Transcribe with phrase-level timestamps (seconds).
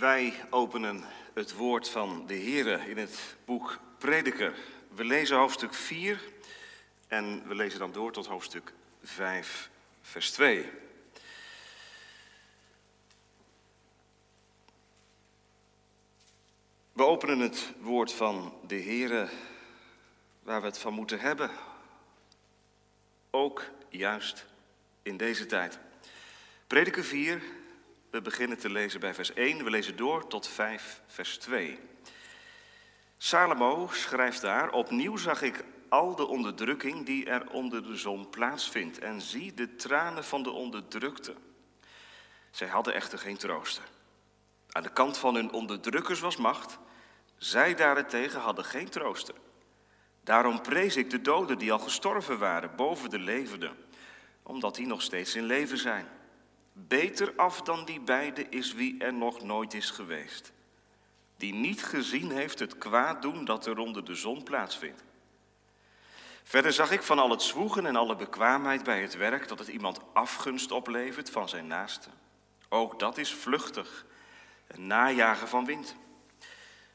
[0.00, 1.04] Wij openen
[1.34, 4.54] het woord van de Here in het boek Prediker.
[4.94, 6.20] We lezen hoofdstuk 4
[7.08, 9.70] en we lezen dan door tot hoofdstuk 5,
[10.02, 10.68] vers 2.
[16.92, 19.28] We openen het woord van de Here
[20.42, 21.50] waar we het van moeten hebben.
[23.30, 24.46] Ook juist
[25.02, 25.78] in deze tijd.
[26.66, 27.42] Prediker 4,
[28.10, 31.78] we beginnen te lezen bij vers 1, we lezen door tot 5, vers 2.
[33.18, 38.98] Salomo schrijft daar, opnieuw zag ik al de onderdrukking die er onder de zon plaatsvindt
[38.98, 41.34] en zie de tranen van de onderdrukte.
[42.50, 43.84] Zij hadden echter geen trooster.
[44.70, 46.78] Aan de kant van hun onderdrukkers was macht,
[47.36, 49.34] zij daarentegen hadden geen trooster.
[50.24, 53.76] Daarom prees ik de doden die al gestorven waren boven de levenden,
[54.42, 56.06] omdat die nog steeds in leven zijn.
[56.72, 60.52] Beter af dan die beide is wie er nog nooit is geweest.
[61.36, 65.04] Die niet gezien heeft het kwaad doen dat er onder de zon plaatsvindt.
[66.42, 69.68] Verder zag ik van al het zwoegen en alle bekwaamheid bij het werk dat het
[69.68, 72.08] iemand afgunst oplevert van zijn naaste.
[72.68, 74.06] Ook dat is vluchtig,
[74.66, 75.94] een najagen van wind.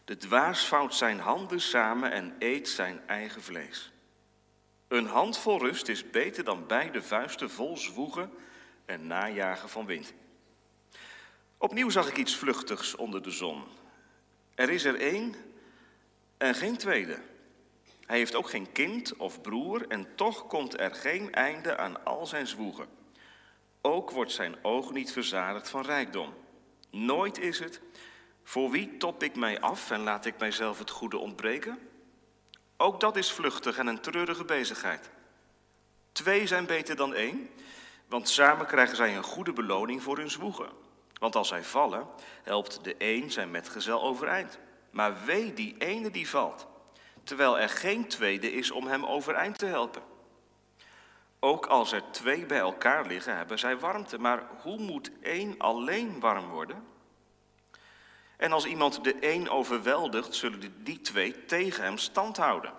[0.05, 3.91] De dwaas vouwt zijn handen samen en eet zijn eigen vlees.
[4.87, 8.31] Een handvol rust is beter dan beide vuisten vol zwoegen
[8.85, 10.13] en najagen van wind.
[11.57, 13.63] Opnieuw zag ik iets vluchtigs onder de zon.
[14.55, 15.35] Er is er één
[16.37, 17.19] en geen tweede.
[18.05, 22.25] Hij heeft ook geen kind of broer en toch komt er geen einde aan al
[22.25, 22.87] zijn zwoegen.
[23.81, 26.33] Ook wordt zijn oog niet verzadigd van rijkdom.
[26.89, 27.81] Nooit is het,
[28.43, 31.79] voor wie top ik mij af en laat ik mijzelf het goede ontbreken?
[32.77, 35.09] Ook dat is vluchtig en een treurige bezigheid.
[36.11, 37.49] Twee zijn beter dan één,
[38.07, 40.69] want samen krijgen zij een goede beloning voor hun zwoegen.
[41.19, 42.07] Want als zij vallen,
[42.43, 44.59] helpt de een zijn metgezel overeind.
[44.89, 46.67] Maar wee die ene die valt,
[47.23, 50.01] terwijl er geen tweede is om hem overeind te helpen.
[51.39, 54.19] Ook als er twee bij elkaar liggen, hebben zij warmte.
[54.19, 56.83] Maar hoe moet één alleen warm worden?
[58.37, 62.73] En als iemand de een overweldigt, zullen die twee tegen hem stand houden.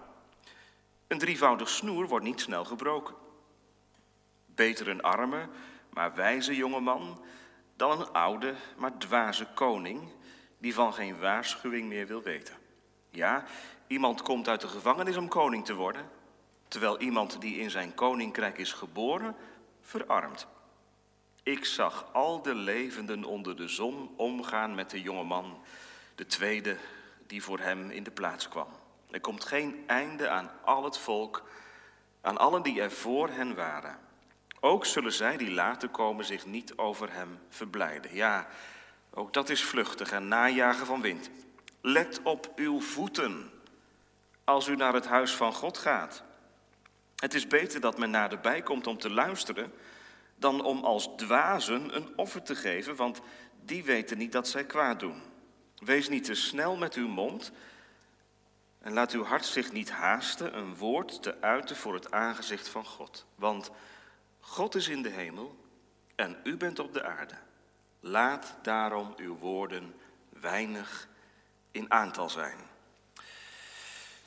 [1.07, 3.15] Een drievoudig snoer wordt niet snel gebroken.
[4.57, 5.49] Beter een arme,
[5.91, 7.25] maar wijze jongeman
[7.77, 10.13] dan een oude, maar dwaze koning
[10.59, 12.57] die van geen waarschuwing meer wil weten.
[13.11, 13.45] Ja,
[13.87, 16.11] iemand komt uit de gevangenis om koning te worden,
[16.69, 19.37] terwijl iemand die in zijn koninkrijk is geboren,
[19.81, 20.47] verarmt.
[21.43, 25.59] Ik zag al de levenden onder de zon omgaan met de jonge man,
[26.15, 26.77] de tweede
[27.27, 28.69] die voor hem in de plaats kwam.
[29.11, 31.49] Er komt geen einde aan al het volk,
[32.21, 33.99] aan allen die er voor hen waren.
[34.61, 38.15] Ook zullen zij die later komen zich niet over hem verblijden.
[38.15, 38.47] Ja,
[39.11, 41.31] ook dat is vluchtig en najagen van wind.
[41.81, 43.51] Let op uw voeten
[44.45, 46.23] als u naar het huis van God gaat.
[47.17, 49.73] Het is beter dat men naderbij komt om te luisteren
[50.37, 53.21] dan om als dwazen een offer te geven, want
[53.65, 55.23] die weten niet dat zij kwaad doen.
[55.79, 57.53] Wees niet te snel met uw mond
[58.81, 62.85] en laat uw hart zich niet haasten een woord te uiten voor het aangezicht van
[62.85, 63.27] God.
[63.35, 63.71] Want
[64.47, 65.57] God is in de hemel
[66.15, 67.35] en u bent op de aarde.
[68.01, 69.95] Laat daarom uw woorden
[70.29, 71.09] weinig
[71.71, 72.59] in aantal zijn.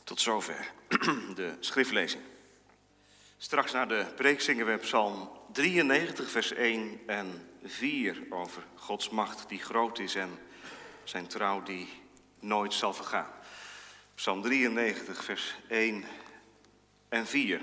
[0.04, 0.72] Tot zover
[1.36, 2.24] de schriftlezing.
[3.38, 9.50] Straks naar de preek zingen we Psalm 93, vers 1 en 4 over Gods macht
[9.50, 10.40] die groot is en
[11.04, 11.90] zijn trouw die
[12.40, 13.32] nooit zal vergaan.
[14.16, 16.04] Psalm 93, vers 1
[17.10, 17.62] en 4.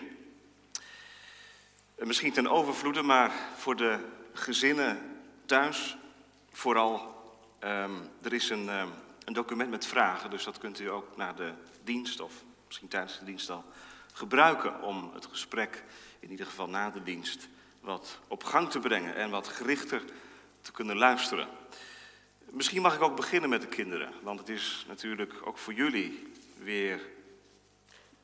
[1.99, 3.99] Misschien ten overvloede, maar voor de
[4.33, 5.97] gezinnen thuis
[6.53, 7.15] vooral.
[7.61, 8.91] Um, er is een, um,
[9.25, 11.53] een document met vragen, dus dat kunt u ook na de
[11.85, 12.33] dienst of
[12.67, 13.65] misschien tijdens de dienst al
[14.13, 15.85] gebruiken om het gesprek,
[16.21, 17.49] in ieder geval na de dienst,
[17.81, 20.03] wat op gang te brengen en wat gerichter
[20.61, 21.49] te kunnen luisteren.
[22.51, 26.33] Misschien mag ik ook beginnen met de kinderen, want het is natuurlijk ook voor jullie
[26.59, 27.01] weer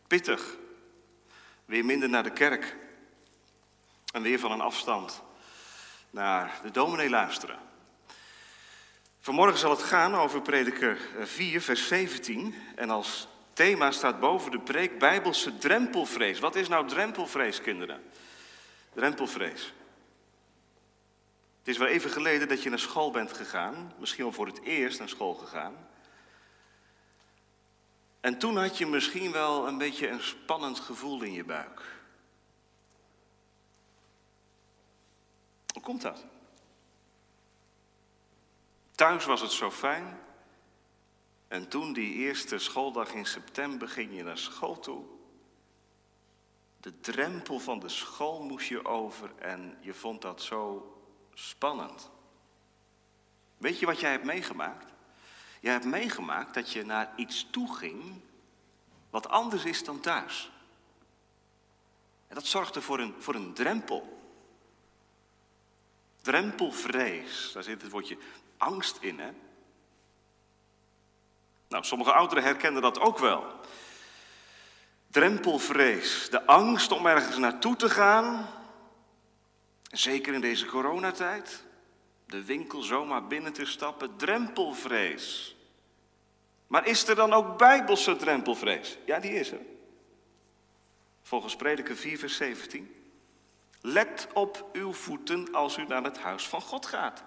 [0.07, 0.57] pittig.
[1.65, 2.77] Weer minder naar de kerk
[4.13, 5.23] en weer van een afstand
[6.11, 7.59] naar de dominee luisteren.
[9.21, 12.55] Vanmorgen zal het gaan over prediker 4, vers 17.
[12.77, 16.39] En als thema staat boven de preek Bijbelse drempelvrees.
[16.39, 18.03] Wat is nou drempelvrees, kinderen?
[18.95, 19.75] Drempelvrees.
[21.59, 24.63] Het is wel even geleden dat je naar school bent gegaan, misschien wel voor het
[24.63, 25.75] eerst naar school gegaan.
[28.21, 32.02] En toen had je misschien wel een beetje een spannend gevoel in je buik.
[35.73, 36.25] Hoe komt dat?
[38.95, 40.19] Thuis was het zo fijn.
[41.49, 45.05] En toen die eerste schooldag in september ging je naar school toe.
[46.81, 50.93] De drempel van de school moest je over en je vond dat zo
[51.35, 52.11] spannend.
[53.57, 54.93] Weet je wat jij hebt meegemaakt?
[55.61, 58.21] Jij hebt meegemaakt dat je naar iets toe ging
[59.11, 60.51] wat anders is dan thuis.
[62.29, 64.22] En dat zorgde voor een, voor een drempel.
[66.23, 68.17] Drempelvrees, daar zit het woordje
[68.57, 69.31] angst in, hè?
[71.69, 73.61] Nou, sommige ouderen herkennen dat ook wel.
[75.11, 78.49] Drempelvrees, de angst om ergens naartoe te gaan.
[79.91, 81.65] Zeker in deze coronatijd.
[82.27, 85.57] De winkel zomaar binnen te stappen, drempelvrees.
[86.67, 88.99] Maar is er dan ook bijbelse drempelvrees?
[89.05, 89.61] Ja, die is er.
[91.23, 93.02] Volgens Prediker 4, vers 17.
[93.83, 97.23] Let op uw voeten als u naar het huis van God gaat.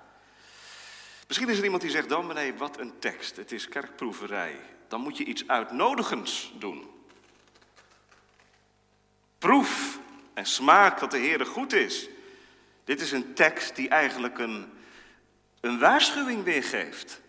[1.28, 3.36] Misschien is er iemand die zegt, dominee, wat een tekst.
[3.36, 4.60] Het is kerkproeverij.
[4.88, 6.90] Dan moet je iets uitnodigends doen.
[9.38, 10.00] Proef
[10.34, 12.10] en smaak dat de Heer goed is.
[12.84, 14.74] Dit is een tekst die eigenlijk een,
[15.60, 17.22] een waarschuwing weergeeft.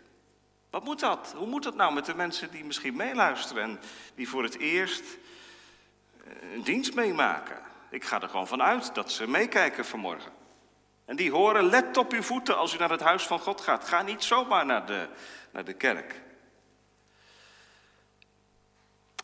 [0.71, 1.33] Wat moet dat?
[1.37, 3.81] Hoe moet dat nou met de mensen die misschien meeluisteren en
[4.15, 5.05] die voor het eerst
[6.25, 7.59] eh, een dienst meemaken?
[7.97, 10.33] Ik ga er gewoon van uit dat ze meekijken vanmorgen.
[11.05, 13.89] En die horen, let op uw voeten als u naar het huis van God gaat.
[13.89, 15.09] Ga niet zomaar naar de,
[15.51, 16.23] naar de kerk.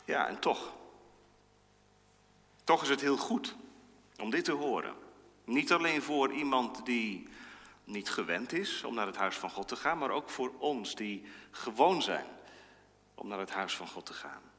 [0.04, 0.74] Ja, en toch.
[2.64, 3.56] Toch is het heel goed
[4.18, 4.94] om dit te horen.
[5.44, 7.28] Niet alleen voor iemand die
[7.84, 10.94] niet gewend is om naar het huis van God te gaan, maar ook voor ons
[10.94, 12.26] die gewoon zijn
[13.14, 14.51] om naar het huis van God te gaan.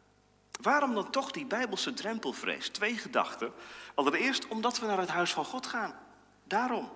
[0.62, 2.70] Waarom dan toch die bijbelse drempelvrees?
[2.70, 3.54] Twee gedachten.
[3.94, 5.96] Allereerst omdat we naar het huis van God gaan.
[6.44, 6.92] Daarom.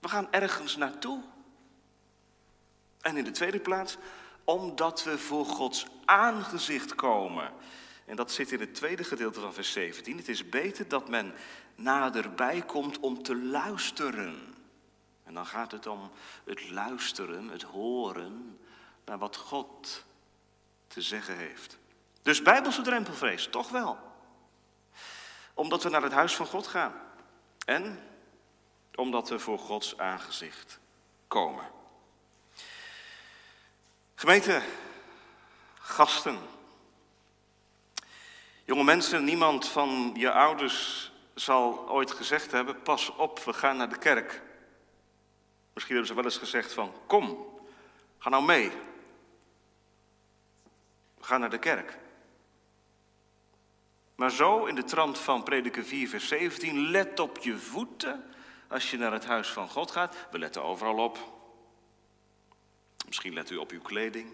[0.00, 1.22] We gaan ergens naartoe.
[3.00, 3.96] En in de tweede plaats,
[4.44, 7.52] omdat we voor Gods aangezicht komen.
[8.04, 10.16] En dat zit in het tweede gedeelte van vers 17.
[10.16, 11.34] Het is beter dat men
[11.74, 14.54] naderbij komt om te luisteren.
[15.24, 16.10] En dan gaat het om
[16.44, 18.58] het luisteren, het horen
[19.04, 20.04] naar wat God
[20.86, 21.78] te zeggen heeft.
[22.22, 23.98] Dus bijbelse drempelvrees, toch wel.
[25.54, 26.94] Omdat we naar het huis van God gaan.
[27.64, 28.02] En
[28.94, 30.78] omdat we voor Gods aangezicht
[31.26, 31.64] komen.
[34.14, 34.62] Gemeente,
[35.74, 36.38] gasten.
[38.64, 43.88] Jonge mensen, niemand van je ouders zal ooit gezegd hebben: pas op, we gaan naar
[43.88, 44.42] de kerk.
[45.72, 47.46] Misschien hebben ze wel eens gezegd van: kom,
[48.18, 48.70] ga nou mee.
[51.14, 51.98] We gaan naar de kerk.
[54.18, 58.24] Maar zo in de trant van Prediker 4, vers 17, let op je voeten
[58.68, 60.16] als je naar het huis van God gaat.
[60.30, 61.32] We letten overal op.
[63.06, 64.32] Misschien let u op uw kleding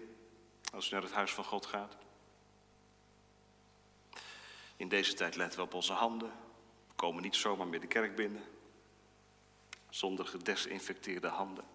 [0.73, 1.95] als u naar het huis van God gaat.
[4.75, 6.31] In deze tijd letten we op onze handen.
[6.87, 8.43] We komen niet zomaar meer de kerk binnen.
[9.89, 11.65] Zonder gedesinfecteerde handen.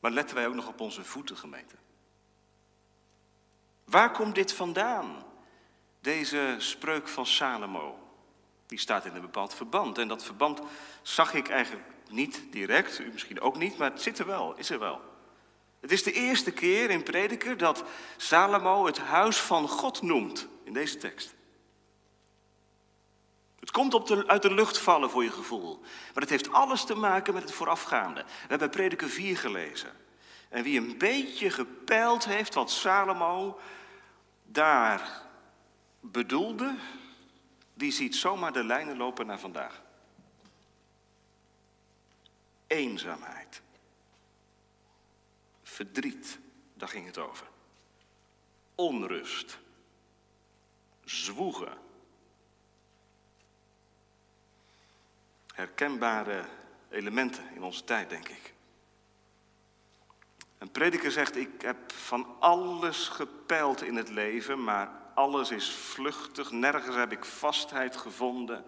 [0.00, 1.74] Maar letten wij ook nog op onze voeten, gemeente?
[3.84, 5.27] Waar komt dit vandaan?
[6.00, 7.98] Deze spreuk van Salomo.
[8.66, 9.98] Die staat in een bepaald verband.
[9.98, 10.60] En dat verband
[11.02, 14.70] zag ik eigenlijk niet direct, u misschien ook niet, maar het zit er wel, is
[14.70, 15.00] er wel.
[15.80, 17.84] Het is de eerste keer in Prediker dat
[18.16, 21.34] Salomo het huis van God noemt in deze tekst.
[23.60, 25.80] Het komt op uit de lucht vallen voor je gevoel.
[26.14, 28.22] Maar het heeft alles te maken met het voorafgaande.
[28.24, 29.92] We hebben Prediker 4 gelezen.
[30.48, 33.60] En wie een beetje gepeild heeft wat Salomo
[34.44, 35.26] daar
[36.10, 36.76] bedoelde,
[37.74, 39.82] die ziet zomaar de lijnen lopen naar vandaag.
[42.66, 43.62] Eenzaamheid.
[45.62, 46.38] Verdriet,
[46.74, 47.46] daar ging het over.
[48.74, 49.58] Onrust.
[51.04, 51.78] Zwoegen.
[55.54, 56.44] Herkenbare
[56.88, 58.52] elementen in onze tijd, denk ik.
[60.58, 66.50] Een prediker zegt, ik heb van alles gepeild in het leven, maar alles is vluchtig,
[66.50, 68.64] nergens heb ik vastheid gevonden.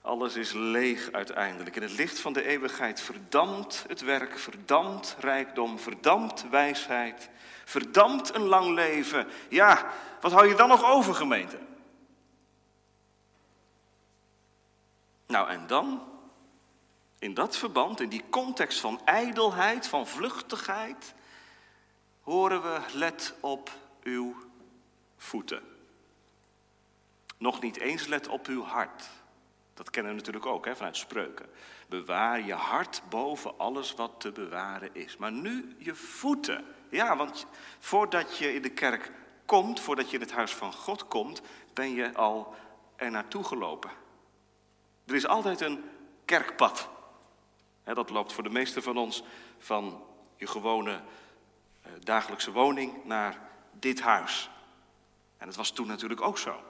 [0.00, 1.76] Alles is leeg uiteindelijk.
[1.76, 7.30] In het licht van de eeuwigheid verdampt het werk, verdampt rijkdom, verdampt wijsheid,
[7.64, 9.26] verdampt een lang leven.
[9.48, 9.90] Ja,
[10.20, 11.58] wat hou je dan nog over, gemeente?
[15.26, 16.02] Nou, en dan,
[17.18, 21.14] in dat verband, in die context van ijdelheid, van vluchtigheid,
[22.22, 23.70] horen we, let op
[24.02, 24.47] uw
[25.18, 25.62] voeten.
[27.38, 29.08] Nog niet eens let op uw hart.
[29.74, 31.46] Dat kennen we natuurlijk ook hè, vanuit spreuken.
[31.88, 35.16] Bewaar je hart boven alles wat te bewaren is.
[35.16, 36.64] Maar nu je voeten.
[36.90, 37.46] Ja, want
[37.78, 39.12] voordat je in de kerk
[39.46, 41.42] komt, voordat je in het huis van God komt,
[41.74, 42.54] ben je al
[42.96, 43.90] er naartoe gelopen.
[45.06, 45.84] Er is altijd een
[46.24, 46.88] kerkpad.
[47.84, 49.22] dat loopt voor de meeste van ons
[49.58, 50.04] van
[50.36, 51.00] je gewone
[51.82, 54.50] eh, dagelijkse woning naar dit huis.
[55.38, 56.60] En dat was toen natuurlijk ook zo.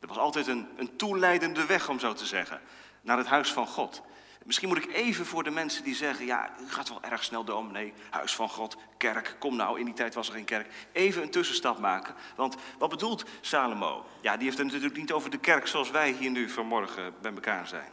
[0.00, 2.60] Er was altijd een, een toeleidende weg, om zo te zeggen,
[3.00, 4.02] naar het huis van God.
[4.44, 7.44] Misschien moet ik even voor de mensen die zeggen, ja, u gaat wel erg snel
[7.44, 7.64] door.
[7.64, 10.72] Nee, huis van God, kerk, kom nou, in die tijd was er geen kerk.
[10.92, 14.06] Even een tussenstap maken, want wat bedoelt Salomo?
[14.20, 17.32] Ja, die heeft het natuurlijk niet over de kerk zoals wij hier nu vanmorgen bij
[17.32, 17.90] elkaar zijn.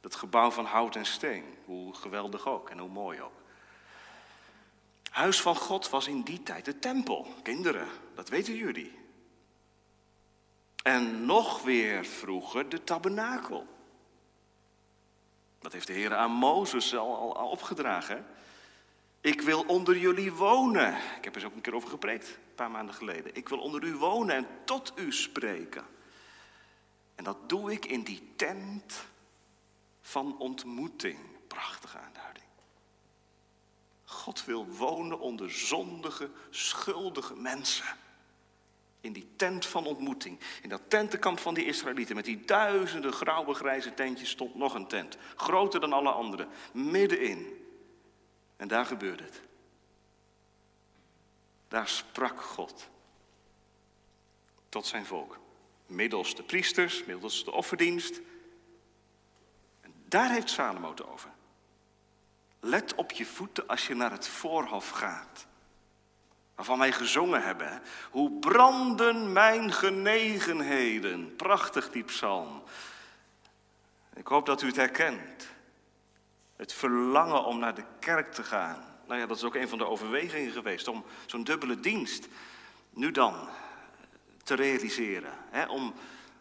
[0.00, 3.42] Dat gebouw van hout en steen, hoe geweldig ook en hoe mooi ook.
[5.14, 7.26] Huis van God was in die tijd de tempel.
[7.42, 8.98] Kinderen, dat weten jullie.
[10.82, 13.66] En nog weer vroeger de tabernakel.
[15.58, 18.26] Dat heeft de Heer aan Mozes al, al, opgedragen.
[19.20, 20.96] Ik wil onder jullie wonen.
[21.16, 23.34] Ik heb er ook een keer over gepreekt, een paar maanden geleden.
[23.34, 25.84] Ik wil onder u wonen en tot u spreken.
[27.14, 29.04] En dat doe ik in die tent
[30.00, 31.18] van ontmoeting.
[31.46, 32.46] Prachtige aanduiding.
[34.14, 37.96] God wil wonen onder zondige, schuldige mensen.
[39.00, 40.40] In die tent van ontmoeting.
[40.62, 42.14] In dat tentenkamp van die Israëlieten.
[42.14, 45.16] Met die duizenden grauwe grijze tentjes stond nog een tent.
[45.36, 46.48] Groter dan alle andere.
[46.72, 47.66] Middenin.
[48.56, 49.40] En daar gebeurde het.
[51.68, 52.88] Daar sprak God.
[54.68, 55.38] Tot zijn volk.
[55.86, 58.20] Middels de priesters, middels de offerdienst.
[59.80, 61.33] En daar heeft Salomo het over.
[62.64, 65.46] Let op je voeten als je naar het voorhof gaat.
[66.54, 67.82] Waarvan wij gezongen hebben.
[68.10, 71.36] Hoe branden mijn genegenheden.
[71.36, 72.62] Prachtig die psalm.
[74.14, 75.48] Ik hoop dat u het herkent.
[76.56, 78.84] Het verlangen om naar de kerk te gaan.
[79.06, 80.88] Nou ja, dat is ook een van de overwegingen geweest.
[80.88, 82.28] Om zo'n dubbele dienst
[82.90, 83.48] nu dan
[84.42, 85.32] te realiseren.
[85.50, 85.94] Hè, om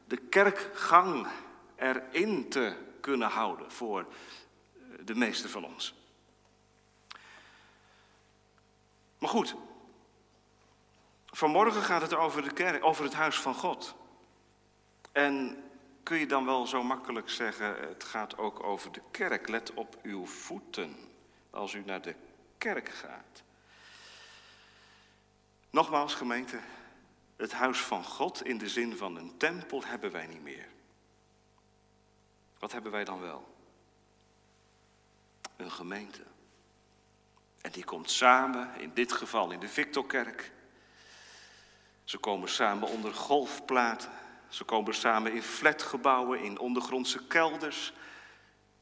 [0.06, 1.28] de kerkgang
[1.76, 4.06] erin te kunnen houden voor
[5.06, 6.02] de meeste van ons.
[9.24, 9.56] Maar goed,
[11.26, 13.96] vanmorgen gaat het over de kerk, over het huis van God.
[15.12, 15.64] En
[16.04, 19.48] kun je dan wel zo makkelijk zeggen, het gaat ook over de kerk.
[19.48, 20.96] Let op uw voeten
[21.50, 22.16] als u naar de
[22.58, 23.44] kerk gaat.
[25.70, 26.60] Nogmaals, gemeente,
[27.36, 30.68] het huis van God in de zin van een tempel hebben wij niet meer.
[32.60, 33.56] Wat hebben wij dan wel?
[35.56, 36.33] Een gemeente.
[37.64, 40.52] En die komt samen, in dit geval in de Victorkerk.
[42.04, 44.12] Ze komen samen onder golfplaten.
[44.48, 47.94] Ze komen samen in flatgebouwen, in ondergrondse kelders.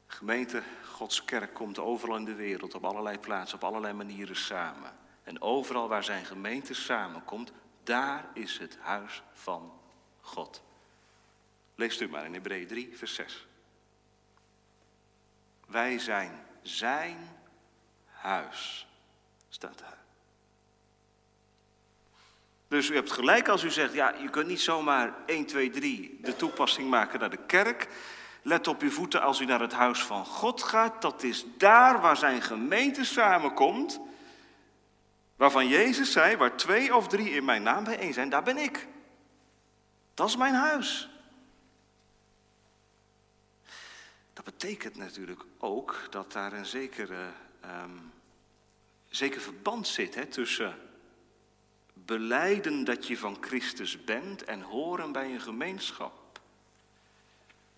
[0.06, 0.62] Gemeente,
[0.92, 4.92] Gods kerk komt overal in de wereld, op allerlei plaatsen, op allerlei manieren samen.
[5.24, 9.72] En overal waar zijn gemeente samenkomt, daar is het huis van
[10.20, 10.62] God.
[11.74, 13.46] Leest u maar in Hebreeën 3, vers 6.
[15.66, 17.40] Wij zijn zijn
[18.22, 18.86] huis,
[19.48, 19.98] staat daar.
[22.68, 26.18] Dus u hebt gelijk als u zegt, ja, je kunt niet zomaar 1, 2, 3
[26.22, 27.88] de toepassing maken naar de kerk.
[28.42, 31.02] Let op uw voeten als u naar het huis van God gaat.
[31.02, 34.00] Dat is daar waar zijn gemeente samenkomt.
[35.36, 38.86] Waarvan Jezus zei, waar twee of drie in mijn naam bijeen zijn, daar ben ik.
[40.14, 41.10] Dat is mijn huis.
[44.32, 47.28] Dat betekent natuurlijk ook dat daar een zekere,
[47.64, 48.11] um,
[49.12, 50.78] zeker verband zit hè, tussen
[51.92, 56.40] beleiden dat je van Christus bent en horen bij een gemeenschap.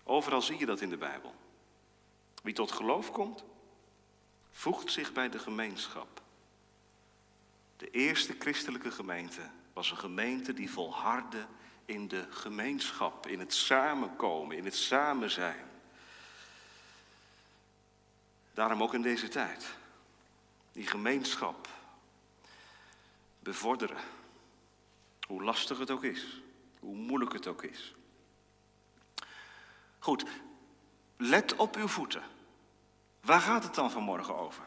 [0.03, 1.35] Overal zie je dat in de Bijbel.
[2.43, 3.43] Wie tot geloof komt,
[4.51, 6.21] voegt zich bij de gemeenschap.
[7.77, 9.41] De eerste christelijke gemeente
[9.73, 11.45] was een gemeente die volhardde
[11.85, 15.65] in de gemeenschap, in het samenkomen, in het samen zijn.
[18.53, 19.75] Daarom ook in deze tijd.
[20.75, 21.67] Die gemeenschap
[23.39, 23.97] bevorderen.
[25.27, 26.41] Hoe lastig het ook is,
[26.79, 27.95] hoe moeilijk het ook is.
[29.99, 30.25] Goed,
[31.17, 32.23] let op uw voeten.
[33.21, 34.63] Waar gaat het dan vanmorgen over?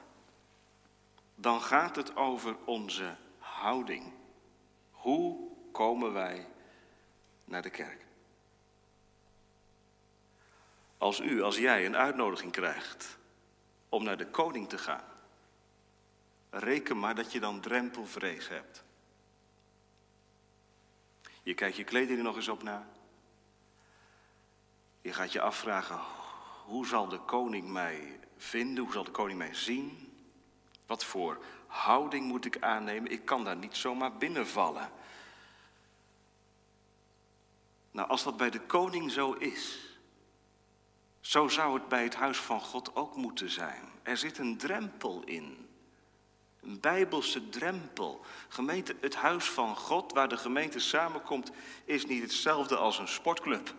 [1.35, 4.13] Dan gaat het over onze houding.
[4.91, 6.49] Hoe komen wij
[7.45, 8.05] naar de kerk?
[10.99, 13.19] Als u, als jij een uitnodiging krijgt
[13.89, 15.18] om naar de koning te gaan,
[16.51, 18.85] reken maar dat je dan drempelvrees hebt.
[21.43, 22.89] Je kijkt je kleding er nog eens op na.
[25.01, 26.01] Je gaat je afvragen,
[26.65, 28.85] hoe zal de koning mij vinden?
[28.85, 30.13] Hoe zal de koning mij zien?
[30.87, 33.11] Wat voor houding moet ik aannemen?
[33.11, 34.91] Ik kan daar niet zomaar binnenvallen.
[37.91, 39.89] Nou, als dat bij de koning zo is,
[41.21, 43.83] zo zou het bij het huis van God ook moeten zijn.
[44.03, 45.68] Er zit een drempel in.
[46.69, 48.25] Een bijbelse drempel.
[48.49, 51.51] Gemeente, het huis van God, waar de gemeente samenkomt,
[51.85, 53.75] is niet hetzelfde als een sportclub.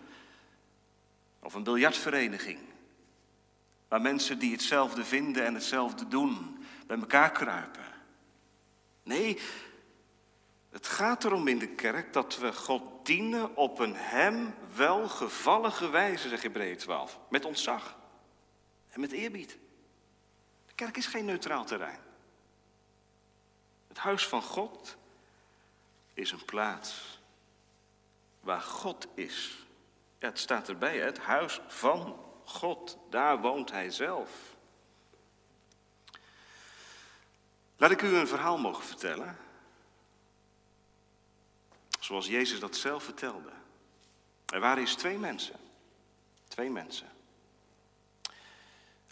[1.39, 2.60] Of een biljartvereniging.
[3.88, 7.86] Waar mensen die hetzelfde vinden en hetzelfde doen, bij elkaar kruipen.
[9.03, 9.39] Nee,
[10.69, 16.29] het gaat erom in de kerk dat we God dienen op een hem welgevallige wijze,
[16.29, 17.19] zegt Hebreeën 12.
[17.29, 17.98] Met ontzag
[18.89, 19.58] en met eerbied.
[20.65, 22.08] De kerk is geen neutraal terrein.
[24.00, 24.98] Huis van God
[26.13, 27.20] is een plaats
[28.39, 29.65] waar God is.
[30.18, 32.98] Het staat erbij, het huis van God.
[33.10, 34.29] Daar woont Hij zelf.
[37.77, 39.38] Laat ik u een verhaal mogen vertellen
[42.10, 43.50] Zoals Jezus dat zelf vertelde.
[44.46, 45.56] Er waren eens twee mensen.
[46.48, 47.08] Twee mensen.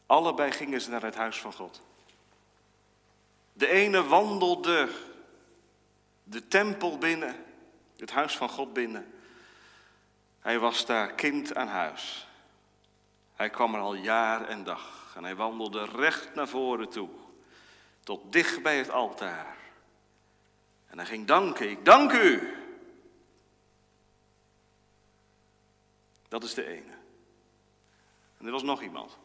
[0.05, 1.81] Allebei gingen ze naar het huis van God.
[3.57, 4.89] De ene wandelde
[6.23, 7.35] de tempel binnen,
[7.97, 9.13] het huis van God binnen.
[10.39, 12.27] Hij was daar kind aan huis.
[13.33, 17.09] Hij kwam er al jaar en dag en hij wandelde recht naar voren toe,
[18.03, 19.57] tot dicht bij het altaar.
[20.87, 22.57] En hij ging danken, ik dank u,
[26.27, 26.93] Dat is de ene.
[28.37, 29.17] En er was nog iemand.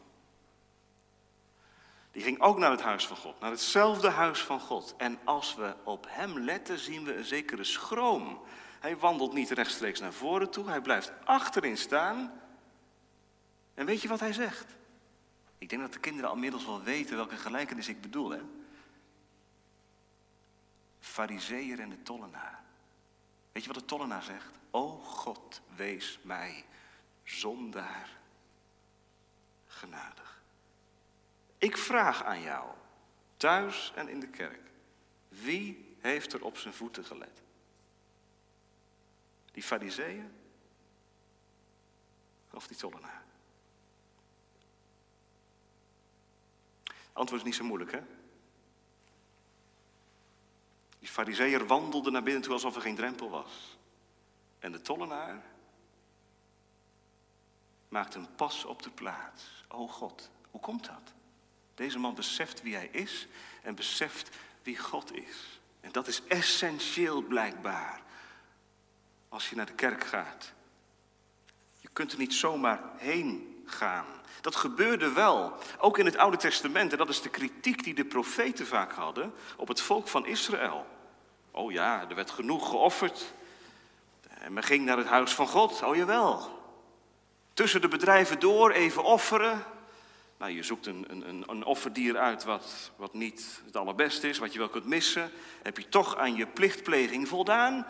[2.13, 4.93] Die ging ook naar het huis van God, naar hetzelfde huis van God.
[4.97, 8.41] En als we op hem letten, zien we een zekere schroom.
[8.79, 12.41] Hij wandelt niet rechtstreeks naar voren toe, hij blijft achterin staan.
[13.73, 14.75] En weet je wat hij zegt?
[15.57, 18.29] Ik denk dat de kinderen al inmiddels wel weten welke gelijkenis ik bedoel.
[18.29, 18.41] Hè?
[20.99, 22.63] Fariseer en de tollenaar.
[23.51, 24.59] Weet je wat de tollenaar zegt?
[24.71, 26.65] O God, wees mij
[27.23, 28.09] zondaar
[29.65, 30.32] genadig.
[31.63, 32.71] Ik vraag aan jou,
[33.37, 34.71] thuis en in de kerk,
[35.29, 37.41] wie heeft er op zijn voeten gelet?
[39.51, 40.31] Die fariseeën
[42.51, 43.23] of die tollenaar?
[47.13, 48.01] Antwoord is niet zo moeilijk, hè?
[50.99, 53.77] Die fariseer wandelde naar binnen toe alsof er geen drempel was.
[54.59, 55.43] En de tollenaar,
[57.89, 59.63] maakt een pas op de plaats.
[59.67, 61.13] O God, hoe komt dat?
[61.75, 63.27] Deze man beseft wie hij is
[63.61, 64.29] en beseft
[64.63, 65.59] wie God is.
[65.81, 68.01] En dat is essentieel blijkbaar
[69.29, 70.53] als je naar de kerk gaat.
[71.79, 74.05] Je kunt er niet zomaar heen gaan.
[74.41, 76.91] Dat gebeurde wel, ook in het Oude Testament.
[76.91, 80.85] En dat is de kritiek die de profeten vaak hadden op het volk van Israël.
[81.51, 83.33] Oh ja, er werd genoeg geofferd.
[84.27, 85.83] En men ging naar het huis van God.
[85.83, 86.61] Oh jawel,
[87.53, 89.65] Tussen de bedrijven door even offeren.
[90.43, 94.53] Nou, je zoekt een, een, een offerdier uit wat, wat niet het allerbeste is, wat
[94.53, 95.31] je wel kunt missen.
[95.61, 97.85] Heb je toch aan je plichtpleging voldaan.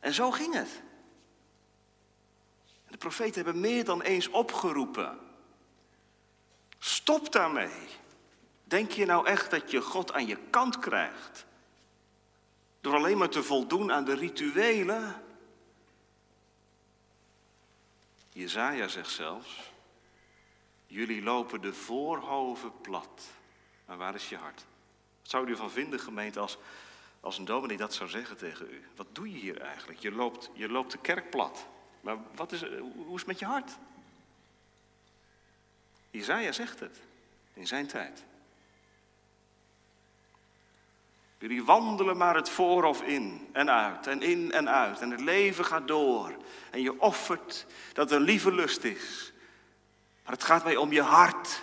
[0.00, 0.82] En zo ging het.
[2.88, 5.18] De profeten hebben meer dan eens opgeroepen.
[6.78, 7.88] Stop daarmee.
[8.64, 11.46] Denk je nou echt dat je God aan je kant krijgt?
[12.80, 15.22] Door alleen maar te voldoen aan de rituelen?
[18.32, 19.74] Jezaja zegt zelfs,
[20.86, 23.22] jullie lopen de voorhoven plat,
[23.86, 24.64] maar waar is je hart?
[25.20, 26.58] Wat zou u ervan vinden, gemeente, als,
[27.20, 28.84] als een dominee dat zou zeggen tegen u?
[28.96, 29.98] Wat doe je hier eigenlijk?
[29.98, 31.66] Je loopt, je loopt de kerk plat,
[32.00, 33.78] maar wat is, hoe is het met je hart?
[36.10, 37.00] Jezaja zegt het
[37.54, 38.24] in zijn tijd.
[41.38, 45.00] Jullie wandelen maar het voorhof in en uit en in en uit.
[45.00, 46.36] En het leven gaat door.
[46.70, 49.32] En je offert dat er lieve lust is.
[50.26, 51.62] Maar het gaat mij om je hart.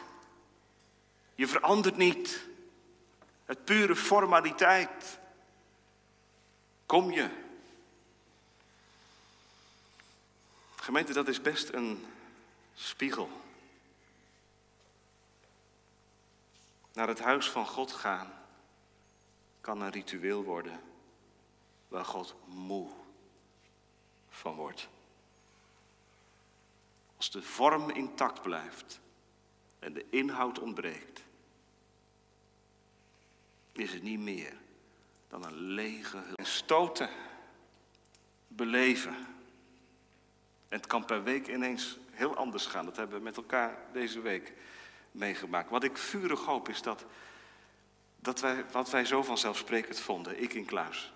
[1.36, 2.47] Je verandert niet.
[3.45, 5.19] Het pure formaliteit.
[6.86, 7.30] Kom je.
[10.76, 12.06] Gemeente, dat is best een
[12.76, 13.30] spiegel.
[16.93, 18.34] Naar het huis van God gaan
[19.62, 20.82] kan een ritueel worden
[21.88, 22.89] waar God moe
[24.30, 24.88] van wordt.
[27.23, 28.99] Als de vorm intact blijft
[29.79, 31.23] en de inhoud ontbreekt,
[33.71, 34.53] is het niet meer
[35.27, 37.09] dan een lege En stoten,
[38.47, 39.15] beleven.
[40.69, 42.86] En het kan per week ineens heel anders gaan.
[42.86, 44.53] Dat hebben we met elkaar deze week
[45.12, 45.69] meegemaakt.
[45.69, 47.05] Wat ik vurig hoop is dat,
[48.19, 51.13] dat wij, wat wij zo vanzelfsprekend vonden, ik in Klaas.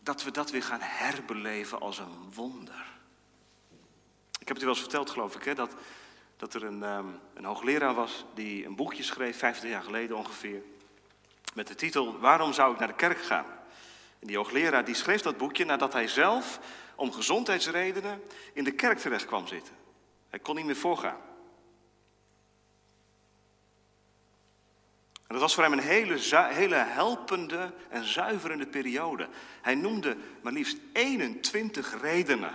[0.00, 2.96] Dat we dat weer gaan herbeleven als een wonder.
[4.48, 5.74] Ik heb het u wel eens verteld, geloof ik, hè, dat,
[6.36, 10.62] dat er een, um, een hoogleraar was die een boekje schreef, 50 jaar geleden ongeveer,
[11.54, 13.44] met de titel Waarom zou ik naar de kerk gaan?
[14.18, 16.60] En die hoogleraar die schreef dat boekje nadat hij zelf
[16.94, 19.74] om gezondheidsredenen in de kerk terecht kwam zitten.
[20.30, 21.20] Hij kon niet meer voorgaan.
[25.12, 29.28] En dat was voor hem een hele, hele helpende en zuiverende periode.
[29.62, 32.52] Hij noemde maar liefst 21 redenen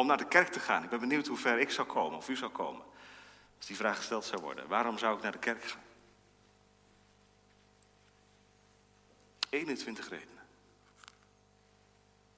[0.00, 0.82] om naar de kerk te gaan.
[0.82, 2.82] Ik ben benieuwd hoe ver ik zou komen of u zou komen.
[3.56, 4.68] Als die vraag gesteld zou worden.
[4.68, 5.82] Waarom zou ik naar de kerk gaan?
[9.50, 10.44] 21 redenen.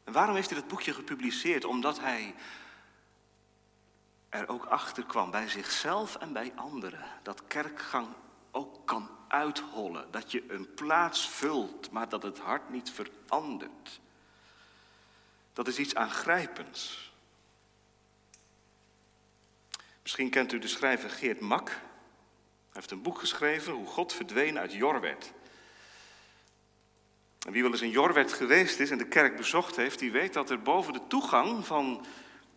[0.05, 1.65] En waarom heeft hij dat boekje gepubliceerd?
[1.65, 2.35] Omdat hij
[4.29, 7.05] er ook achter kwam bij zichzelf en bij anderen.
[7.23, 8.09] Dat kerkgang
[8.51, 10.11] ook kan uithollen.
[10.11, 14.01] Dat je een plaats vult, maar dat het hart niet verandert.
[15.53, 17.12] Dat is iets aangrijpends.
[20.03, 21.69] Misschien kent u de schrijver Geert Mak.
[21.69, 21.81] Hij
[22.81, 25.33] heeft een boek geschreven, Hoe God verdween uit Jorwet.
[27.47, 30.33] En wie wel eens in Jorwet geweest is en de kerk bezocht heeft, die weet
[30.33, 32.07] dat er boven de toegang van,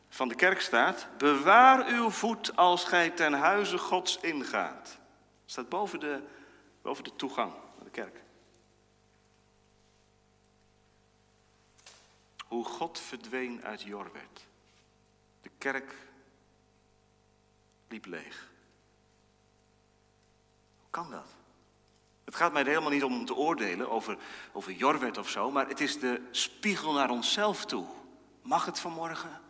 [0.10, 4.84] van de kerk staat: Bewaar uw voet als gij ten huize Gods ingaat.
[4.84, 4.98] Dat
[5.46, 6.22] staat boven de,
[6.82, 8.24] boven de toegang naar de kerk.
[12.48, 14.46] Hoe God verdween uit Jorwet.
[15.42, 15.94] De kerk
[17.88, 18.50] liep leeg.
[20.80, 21.28] Hoe kan dat?
[22.26, 24.18] Het gaat mij er helemaal niet om te oordelen over,
[24.54, 27.86] over Jorwet of zo, maar het is de spiegel naar onszelf toe.
[28.42, 29.42] Mag het vanmorgen?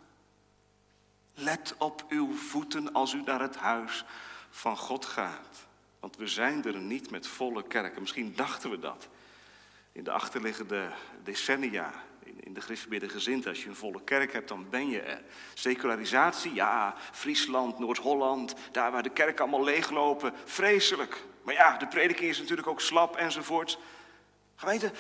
[1.34, 4.06] Let op uw voeten als u naar het huis
[4.50, 5.68] van God gaat.
[6.00, 8.02] Want we zijn er niet met volle kerken.
[8.02, 9.08] Misschien dachten we dat
[9.92, 10.92] in de achterliggende
[11.24, 11.94] decennia
[12.40, 13.50] in de gereformeerde gezindte.
[13.50, 15.22] Als je een volle kerk hebt, dan ben je er.
[15.54, 21.24] Secularisatie, ja, Friesland, Noord-Holland, daar waar de kerken allemaal leeglopen, vreselijk.
[21.44, 23.80] Maar ja, de prediking is natuurlijk ook slap enzovoort.
[24.56, 24.92] Gemeente,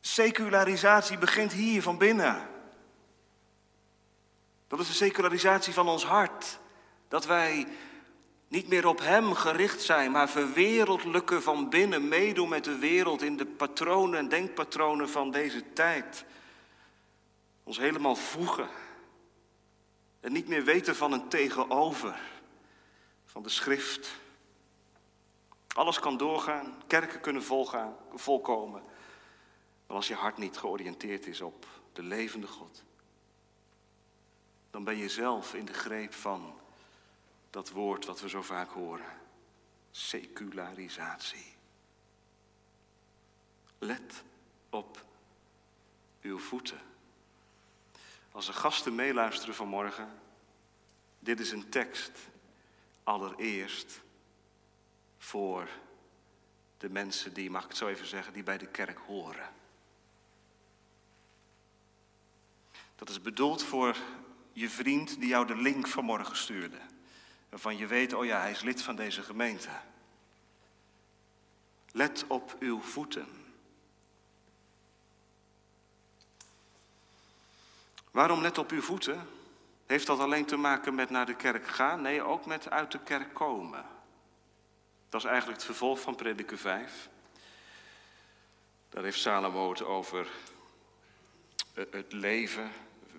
[0.00, 2.48] secularisatie begint hier van binnen.
[4.68, 6.58] Dat is de secularisatie van ons hart.
[7.08, 7.66] Dat wij
[8.54, 13.36] niet meer op Hem gericht zijn, maar verwereldlijke van binnen, meedoen met de wereld in
[13.36, 16.24] de patronen en denkpatronen van deze tijd.
[17.62, 18.68] Ons helemaal voegen
[20.20, 22.20] en niet meer weten van een tegenover,
[23.24, 24.14] van de schrift.
[25.68, 28.82] Alles kan doorgaan, kerken kunnen volgaan, volkomen,
[29.86, 32.82] maar als je hart niet georiënteerd is op de levende God,
[34.70, 36.62] dan ben je zelf in de greep van
[37.54, 39.20] dat woord wat we zo vaak horen.
[39.90, 41.54] Secularisatie.
[43.78, 44.22] Let
[44.70, 45.04] op
[46.22, 46.80] uw voeten.
[48.30, 50.20] Als er gasten meeluisteren vanmorgen,
[51.18, 52.12] dit is een tekst
[53.02, 54.00] allereerst
[55.18, 55.68] voor
[56.78, 59.52] de mensen die, mag ik het zo even zeggen, die bij de kerk horen.
[62.96, 63.96] Dat is bedoeld voor
[64.52, 66.92] je vriend die jou de link vanmorgen stuurde.
[67.54, 69.68] Waarvan je weet, oh ja, hij is lid van deze gemeente.
[71.92, 73.26] Let op uw voeten.
[78.10, 79.28] Waarom let op uw voeten?
[79.86, 82.02] Heeft dat alleen te maken met naar de kerk gaan?
[82.02, 83.86] Nee, ook met uit de kerk komen.
[85.08, 87.08] Dat is eigenlijk het vervolg van prediker 5.
[88.88, 90.28] Daar heeft Salomo het over
[91.74, 92.72] het leven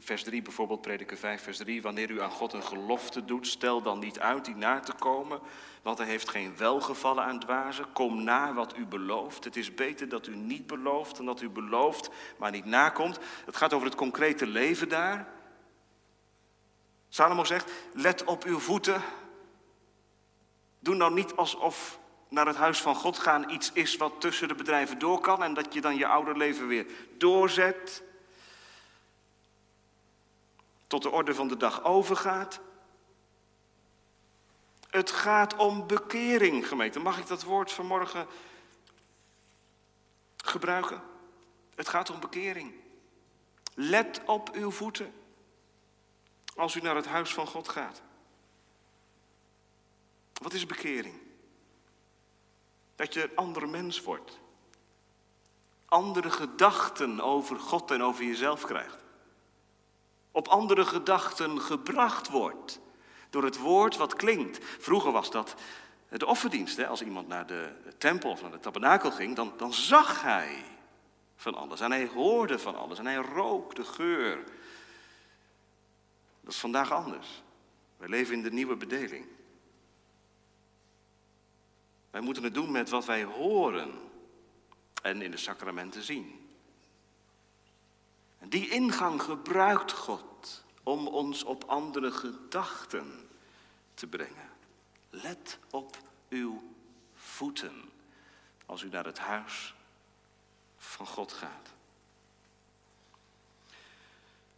[0.05, 1.81] vers 3 bijvoorbeeld, prediker 5, vers 3.
[1.81, 5.39] Wanneer u aan God een gelofte doet, stel dan niet uit die na te komen,
[5.81, 7.91] want hij heeft geen welgevallen aan dwazen.
[7.93, 9.43] Kom na wat u belooft.
[9.43, 13.19] Het is beter dat u niet belooft dan dat u belooft, maar niet nakomt.
[13.45, 15.27] Het gaat over het concrete leven daar.
[17.09, 19.01] Salomo zegt, let op uw voeten.
[20.79, 24.55] Doe nou niet alsof naar het huis van God gaan iets is wat tussen de
[24.55, 26.85] bedrijven door kan en dat je dan je oude leven weer
[27.17, 28.03] doorzet
[30.87, 32.59] tot de orde van de dag overgaat.
[34.89, 36.99] Het gaat om bekering, gemeente.
[36.99, 38.27] Mag ik dat woord vanmorgen
[40.37, 41.03] gebruiken?
[41.75, 42.73] Het gaat om bekering.
[43.73, 45.13] Let op uw voeten
[46.55, 48.01] als u naar het huis van God gaat.
[50.33, 51.19] Wat is bekering?
[52.95, 54.39] Dat je een ander mens wordt.
[55.85, 59.04] Andere gedachten over God en over jezelf krijgt.
[60.35, 62.79] Op andere gedachten gebracht wordt.
[63.29, 64.59] Door het woord wat klinkt.
[64.79, 65.55] Vroeger was dat
[66.09, 66.77] de offerdienst.
[66.77, 66.87] Hè?
[66.87, 70.63] Als iemand naar de tempel of naar de tabernakel ging, dan, dan zag hij
[71.35, 71.79] van alles.
[71.79, 72.99] En hij hoorde van alles.
[72.99, 74.43] En hij rook de geur.
[76.41, 77.43] Dat is vandaag anders.
[77.97, 79.25] Wij leven in de nieuwe bedeling.
[82.11, 83.91] Wij moeten het doen met wat wij horen
[85.01, 86.44] en in de sacramenten zien.
[88.47, 93.29] Die ingang gebruikt God om ons op andere gedachten
[93.93, 94.49] te brengen.
[95.09, 95.97] Let op
[96.29, 96.63] uw
[97.13, 97.91] voeten
[98.65, 99.73] als u naar het huis
[100.77, 101.73] van God gaat.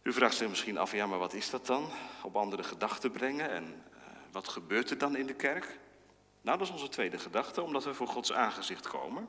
[0.02, 1.90] U vraagt zich misschien af, ja, maar wat is dat dan?
[2.22, 5.78] Op andere gedachten brengen en uh, wat gebeurt er dan in de kerk?
[6.40, 9.28] Nou, dat is onze tweede gedachte, omdat we voor Gods aangezicht komen.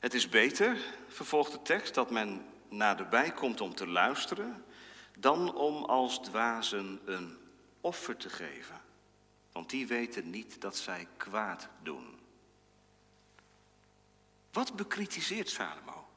[0.00, 0.76] Het is beter,
[1.08, 4.64] vervolgt de tekst, dat men naderbij komt om te luisteren,
[5.18, 7.38] dan om als dwazen een
[7.80, 8.80] offer te geven.
[9.52, 12.18] Want die weten niet dat zij kwaad doen.
[14.52, 16.08] Wat bekritiseert Salomo?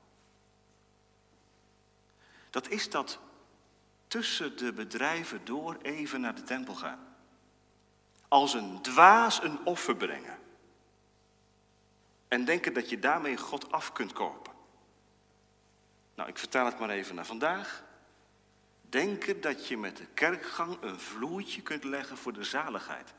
[2.50, 3.20] Dat is dat
[4.08, 7.16] tussen de bedrijven door even naar de tempel gaan.
[8.28, 10.40] Als een dwaas een offer brengen.
[12.28, 14.43] En denken dat je daarmee God af kunt kopen.
[16.16, 17.84] Nou, ik vertaal het maar even naar vandaag.
[18.90, 23.14] Denken dat je met de kerkgang een vloeitje kunt leggen voor de zaligheid.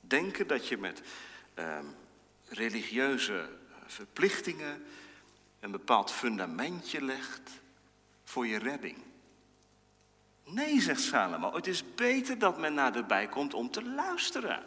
[0.00, 1.02] Denken dat je met
[1.54, 1.78] eh,
[2.48, 3.48] religieuze
[3.86, 4.84] verplichtingen
[5.60, 7.50] een bepaald fundamentje legt
[8.24, 8.96] voor je redding.
[10.44, 14.62] Nee, zegt Salomo, het is beter dat men naderbij komt om te luisteren.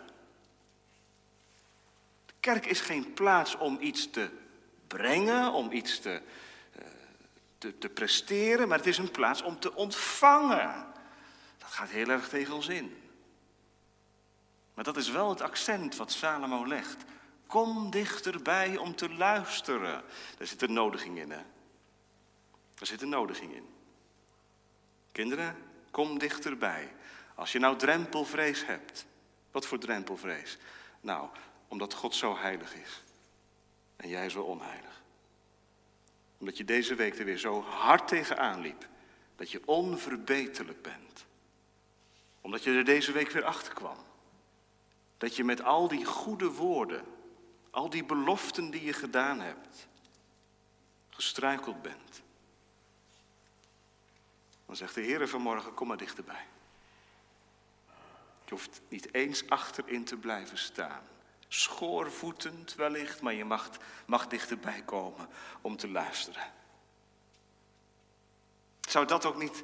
[2.26, 4.30] De kerk is geen plaats om iets te
[4.88, 6.22] brengen, om iets te, eh,
[7.64, 10.86] te, te presteren, maar het is een plaats om te ontvangen.
[11.58, 13.12] Dat gaat heel erg tegen ons in.
[14.74, 17.04] Maar dat is wel het accent wat Salomo legt.
[17.48, 20.04] Kom dichterbij om te luisteren.
[20.38, 21.42] Daar zit een nodiging in, hè?
[22.76, 23.70] Daar zit een nodiging in.
[25.12, 25.56] Kinderen,
[25.92, 26.94] kom dichterbij.
[27.36, 29.06] Als je nou drempelvrees hebt.
[29.52, 30.58] Wat voor drempelvrees?
[31.02, 31.30] Nou,
[31.68, 33.04] omdat God zo heilig is.
[33.96, 35.03] En jij zo onheilig.
[36.44, 38.88] Omdat je deze week er weer zo hard tegenaan liep.
[39.36, 41.26] Dat je onverbeterlijk bent.
[42.42, 43.98] Omdat je er deze week weer achter kwam.
[45.18, 47.06] Dat je met al die goede woorden
[47.72, 49.88] al die beloften die je gedaan hebt,
[51.10, 52.22] gestruikeld bent.
[54.66, 56.46] Dan zegt de Heer vanmorgen, kom maar dichterbij.
[58.46, 61.04] Je hoeft niet eens achterin te blijven staan.
[61.56, 63.70] Schoorvoetend wellicht, maar je mag,
[64.06, 65.28] mag dichterbij komen
[65.62, 66.44] om te luisteren.
[68.82, 69.64] Zou dat ook niet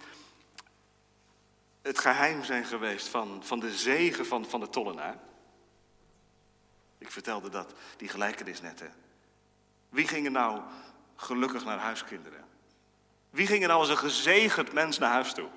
[1.82, 5.20] het geheim zijn geweest van, van de zegen van, van de tollenaar?
[6.98, 8.80] Ik vertelde dat, die gelijkenis net.
[8.80, 8.90] Hè.
[9.90, 10.62] Wie gingen nou
[11.16, 12.46] gelukkig naar huis, kinderen?
[13.30, 15.50] Wie ging er nou als een gezegend mens naar huis toe?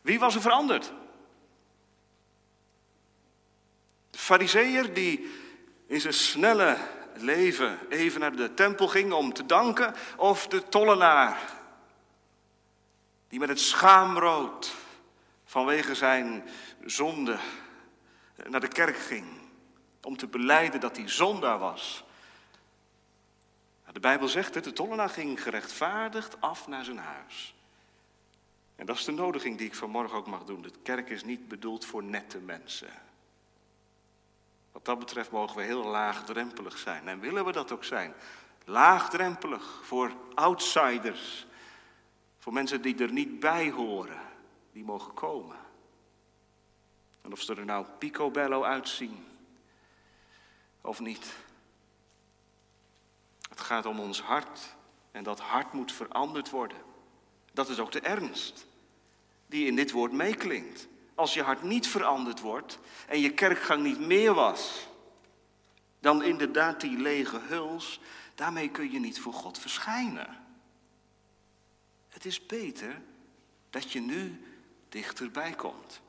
[0.00, 0.92] Wie was er veranderd?
[4.10, 5.30] De fariseer die
[5.86, 6.76] in zijn snelle
[7.14, 11.52] leven even naar de tempel ging om te danken, of de tollenaar
[13.28, 14.74] die met het schaamrood
[15.44, 16.48] vanwege zijn
[16.84, 17.38] zonde
[18.48, 19.26] naar de kerk ging
[20.02, 22.04] om te beleiden dat hij zondaar was.
[23.92, 27.54] De Bijbel zegt het, de tollenaar ging gerechtvaardigd af naar zijn huis.
[28.76, 30.62] En dat is de nodiging die ik vanmorgen ook mag doen.
[30.62, 33.08] De kerk is niet bedoeld voor nette mensen.
[34.72, 37.08] Wat dat betreft mogen we heel laagdrempelig zijn.
[37.08, 38.14] En willen we dat ook zijn.
[38.64, 41.46] Laagdrempelig voor outsiders.
[42.38, 44.20] Voor mensen die er niet bij horen.
[44.72, 45.56] Die mogen komen.
[47.22, 49.26] En of ze er nou picobello uitzien
[50.80, 51.36] of niet.
[53.48, 54.76] Het gaat om ons hart
[55.10, 56.78] en dat hart moet veranderd worden.
[57.52, 58.66] Dat is ook de ernst
[59.46, 60.88] die in dit woord meeklinkt.
[61.20, 62.78] Als je hart niet veranderd wordt
[63.08, 64.88] en je kerkgang niet meer was
[65.98, 68.00] dan inderdaad die lege huls,
[68.34, 70.44] daarmee kun je niet voor God verschijnen.
[72.08, 73.02] Het is beter
[73.70, 74.46] dat je nu
[74.88, 76.00] dichterbij komt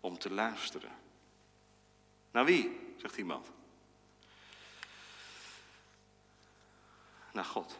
[0.00, 0.92] om te luisteren.
[2.30, 3.50] Naar wie, zegt iemand?
[7.32, 7.78] Naar God.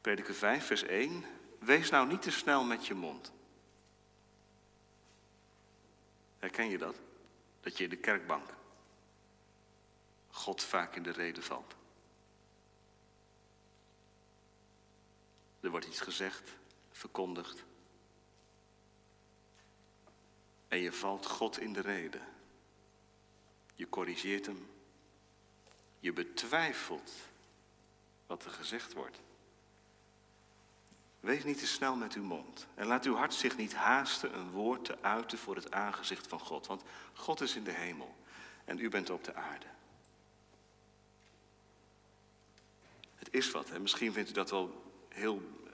[0.00, 1.24] Prediker 5, vers 1.
[1.58, 3.32] Wees nou niet te snel met je mond.
[6.38, 6.96] Herken je dat?
[7.60, 8.56] Dat je in de kerkbank
[10.30, 11.74] God vaak in de reden valt.
[15.60, 16.50] Er wordt iets gezegd,
[16.90, 17.64] verkondigd.
[20.68, 22.22] En je valt God in de reden.
[23.74, 24.70] Je corrigeert hem.
[26.00, 27.12] Je betwijfelt
[28.26, 29.20] wat er gezegd wordt.
[31.20, 32.66] Wees niet te snel met uw mond.
[32.74, 36.40] En laat uw hart zich niet haasten een woord te uiten voor het aangezicht van
[36.40, 36.66] God.
[36.66, 36.82] Want
[37.14, 38.16] God is in de hemel
[38.64, 39.66] en u bent op de aarde.
[43.14, 43.70] Het is wat.
[43.70, 45.70] En misschien vindt u dat wel heel uh,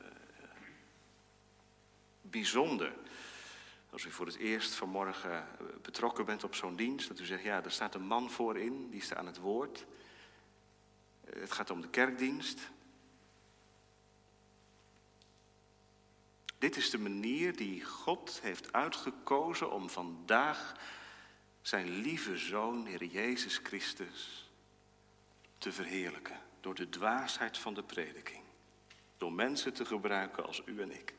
[2.20, 2.92] bijzonder.
[3.90, 7.42] Als u voor het eerst vanmorgen eh, betrokken bent op zo'n dienst, dat u zegt,
[7.42, 9.86] ja, er staat een man voorin, die staat aan het woord.
[11.24, 12.60] Eh, het gaat om de kerkdienst.
[16.64, 20.74] Dit is de manier die God heeft uitgekozen om vandaag
[21.62, 24.50] zijn lieve zoon, Heer Jezus Christus,
[25.58, 26.40] te verheerlijken.
[26.60, 28.44] Door de dwaasheid van de prediking.
[29.16, 31.14] Door mensen te gebruiken als u en ik.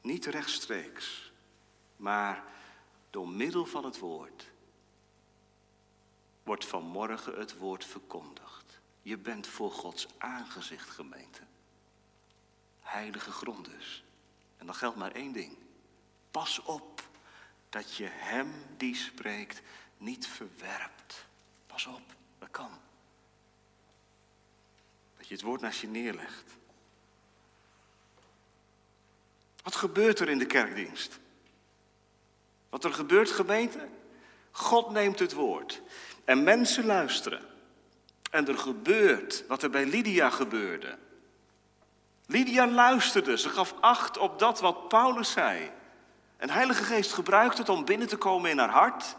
[0.00, 1.32] Niet rechtstreeks,
[1.96, 2.44] maar
[3.10, 4.50] door middel van het woord
[6.42, 8.80] wordt vanmorgen het woord verkondigd.
[9.02, 11.45] Je bent voor Gods aangezicht gemeente.
[12.86, 14.04] Heilige grond dus.
[14.56, 15.56] En dan geldt maar één ding.
[16.30, 17.02] Pas op
[17.68, 19.62] dat je hem die spreekt
[19.98, 21.26] niet verwerpt.
[21.66, 22.70] Pas op, dat kan.
[25.16, 26.52] Dat je het woord naast je neerlegt.
[29.62, 31.18] Wat gebeurt er in de kerkdienst?
[32.68, 33.88] Wat er gebeurt, gemeente?
[34.50, 35.82] God neemt het woord.
[36.24, 37.42] En mensen luisteren.
[38.30, 40.98] En er gebeurt wat er bij Lydia gebeurde.
[42.26, 45.70] Lydia luisterde, ze gaf acht op dat wat Paulus zei.
[46.36, 49.16] En Heilige Geest gebruikt het om binnen te komen in haar hart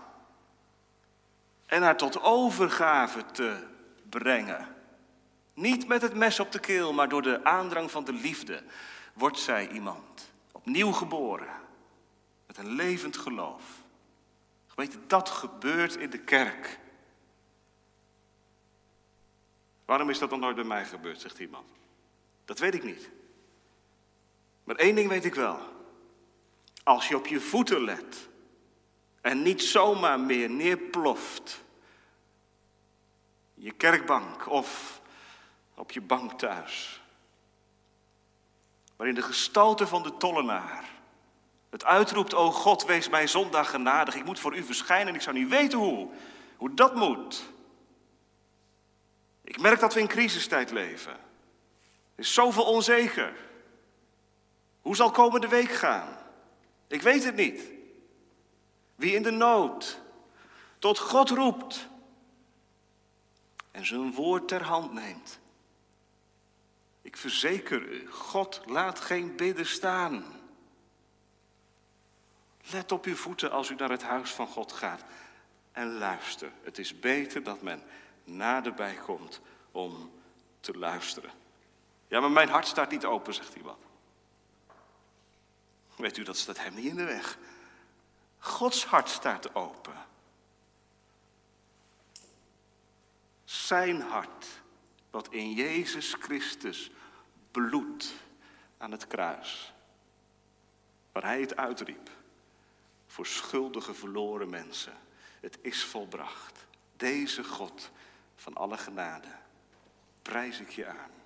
[1.65, 3.63] en haar tot overgave te
[4.09, 4.75] brengen.
[5.53, 8.63] Niet met het mes op de keel, maar door de aandrang van de liefde
[9.13, 10.31] wordt zij iemand.
[10.51, 11.47] Opnieuw geboren.
[12.47, 13.63] Met een levend geloof.
[14.75, 16.79] Weet dat gebeurt in de kerk.
[19.85, 21.69] Waarom is dat dan nooit bij mij gebeurd, zegt iemand.
[22.47, 23.09] Dat weet ik niet.
[24.63, 25.59] Maar één ding weet ik wel.
[26.83, 28.29] Als je op je voeten let
[29.21, 31.63] en niet zomaar meer neerploft.
[33.53, 35.01] Je kerkbank of
[35.75, 37.01] op je bank thuis.
[38.95, 40.89] Waarin de gestalte van de tollenaar
[41.69, 44.15] het uitroept, o God, wees mij zondag genadig.
[44.15, 46.09] Ik moet voor u verschijnen en ik zou niet weten hoe.
[46.57, 47.49] Hoe dat moet.
[49.43, 51.26] Ik merk dat we in crisistijd leven.
[52.17, 53.33] Is zoveel onzeker.
[54.81, 56.17] Hoe zal komende week gaan?
[56.87, 57.61] Ik weet het niet.
[58.95, 60.01] Wie in de nood
[60.79, 61.87] tot God roept
[63.71, 65.39] en zijn woord ter hand neemt.
[67.01, 70.25] Ik verzeker u, God laat geen bidden staan.
[72.71, 75.03] Let op uw voeten als u naar het huis van God gaat
[75.71, 76.51] en luister.
[76.63, 77.83] Het is beter dat men
[78.23, 80.11] naderbij komt om
[80.59, 81.31] te luisteren.
[82.07, 83.83] Ja, maar mijn hart staat niet open, zegt iemand.
[85.95, 87.37] Weet u, dat staat hem niet in de weg.
[88.39, 90.05] Gods hart staat open.
[93.43, 94.45] Zijn hart,
[95.11, 96.91] wat in Jezus Christus
[97.51, 98.13] bloedt
[98.77, 99.73] aan het kruis.
[101.11, 102.09] Waar hij het uitriep
[103.07, 104.93] voor schuldige verloren mensen.
[105.39, 106.65] Het is volbracht.
[106.95, 107.91] Deze God
[108.35, 109.27] van alle genade
[110.21, 111.16] prijs ik je aan.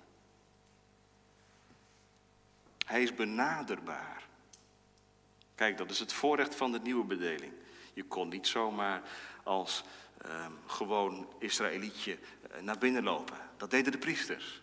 [2.86, 4.28] Hij is benaderbaar.
[5.54, 7.52] Kijk, dat is het voorrecht van de nieuwe bedeling.
[7.94, 9.02] Je kon niet zomaar
[9.42, 9.84] als
[10.18, 12.18] ehm, gewoon Israëlietje
[12.50, 13.36] eh, naar binnen lopen.
[13.56, 14.62] Dat deden de priesters.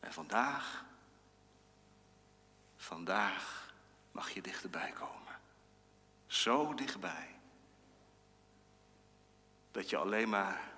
[0.00, 0.84] En vandaag,
[2.76, 3.74] vandaag
[4.12, 5.38] mag je dichterbij komen.
[6.26, 7.38] Zo dichtbij.
[9.70, 10.72] Dat je alleen maar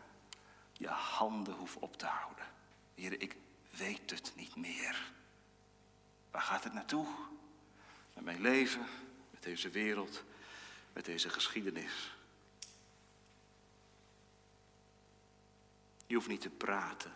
[0.72, 2.45] je handen hoeft op te houden.
[2.95, 3.36] Heer, ik
[3.70, 5.12] weet het niet meer.
[6.33, 7.07] Waar gaat het naartoe?
[8.14, 8.87] Met mijn leven,
[9.30, 10.24] met deze wereld,
[10.93, 12.16] met deze geschiedenis.
[16.07, 17.12] Je hoeft niet te praten.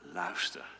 [0.00, 0.76] Luister.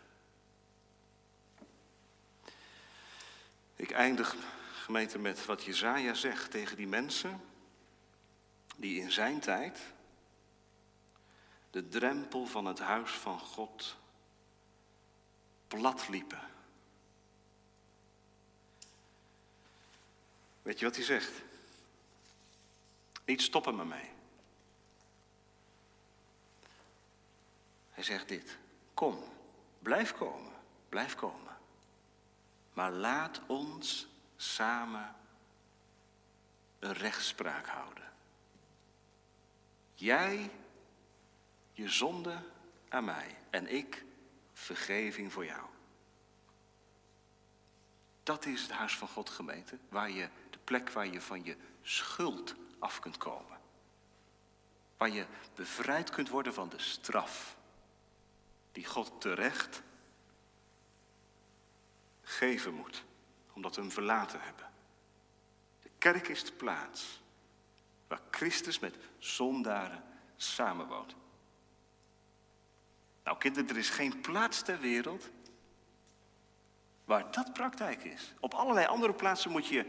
[3.77, 4.37] Ik eindig,
[4.73, 7.41] gemeente, met wat Jezaja zegt tegen die mensen
[8.77, 9.81] die in zijn tijd
[11.71, 13.97] de drempel van het huis van God
[15.69, 16.41] plat liepen.
[20.63, 21.43] Weet je wat hij zegt?
[23.25, 24.11] Niet stoppen me mee.
[27.91, 28.57] Hij zegt dit:
[28.95, 29.25] Kom,
[29.79, 30.53] blijf komen,
[30.89, 31.57] blijf komen.
[32.73, 34.07] Maar laat ons
[34.37, 35.15] samen
[36.79, 38.13] een rechtspraak houden.
[39.95, 40.51] Jij
[41.73, 42.43] je zonde
[42.89, 44.05] aan mij en ik
[44.59, 45.67] vergeving voor jou.
[48.23, 51.57] Dat is het huis van God gemeente, waar je, de plek waar je van je
[51.83, 53.59] schuld af kunt komen.
[54.97, 57.57] Waar je bevrijd kunt worden van de straf
[58.73, 59.83] die God terecht
[62.23, 63.05] geven moet,
[63.53, 64.71] omdat we hem verlaten hebben.
[65.83, 67.23] De kerk is de plaats
[68.07, 70.05] waar Christus met zondaren
[70.37, 71.15] samenwoont.
[73.29, 75.31] Nou kinderen, er is geen plaats ter wereld
[77.05, 78.35] waar dat praktijk is.
[78.41, 79.87] Op allerlei andere plaatsen moet je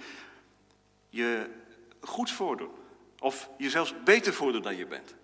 [1.09, 1.55] je
[2.01, 2.71] goed voordoen.
[3.19, 5.15] Of je zelfs beter voordoen dan je bent.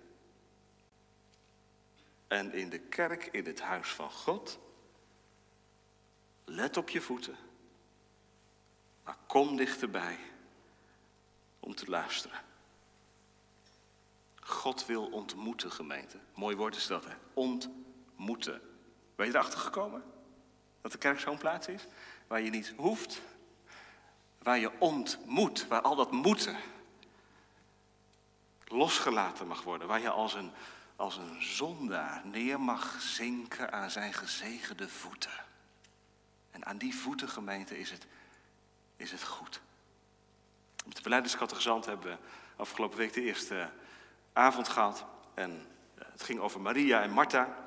[2.27, 4.59] En in de kerk, in het huis van God,
[6.45, 7.35] let op je voeten.
[9.03, 10.17] Maar kom dichterbij
[11.59, 12.41] om te luisteren.
[14.41, 16.19] God wil ontmoeten, gemeente.
[16.35, 17.13] Mooi woord is dat, hè?
[17.33, 17.84] Ontmoeten.
[19.15, 20.03] Ben je erachter gekomen?
[20.81, 21.87] Dat de kerk zo'n plaats is?
[22.27, 23.21] Waar je niet hoeft,
[24.37, 26.57] waar je ontmoet, waar al dat moeten
[28.67, 29.87] losgelaten mag worden.
[29.87, 30.51] Waar je als een,
[30.95, 35.43] als een zondaar neer mag zinken aan zijn gezegende voeten.
[36.51, 38.05] En aan die voeten, gemeente, is het,
[38.95, 39.61] is het goed.
[40.85, 42.17] Met de beleidingscategezant hebben we
[42.55, 43.69] afgelopen week de eerste
[44.33, 45.05] avond gehad.
[45.33, 47.64] En eh, het ging over Maria en Martha.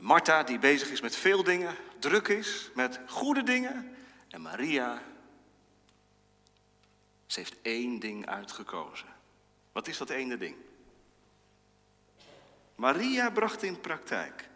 [0.00, 3.96] Martha die bezig is met veel dingen, druk is met goede dingen.
[4.28, 5.02] En Maria,
[7.26, 9.08] ze heeft één ding uitgekozen.
[9.72, 10.56] Wat is dat ene ding?
[12.74, 14.48] Maria bracht in praktijk